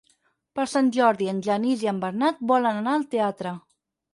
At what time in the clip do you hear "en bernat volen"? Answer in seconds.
1.93-2.81